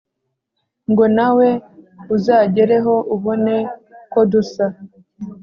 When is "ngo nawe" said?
0.91-1.47